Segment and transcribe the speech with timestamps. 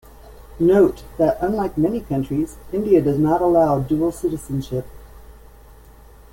[0.59, 4.87] Note that unlike many countries, India does not allow dual citizenship.